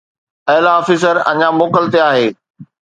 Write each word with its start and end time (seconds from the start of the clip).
اعليٰ 0.53 0.73
آفيسر 0.81 1.15
اڃا 1.31 1.49
موڪل 1.59 1.83
تي 1.93 1.99
آهي 2.09 2.27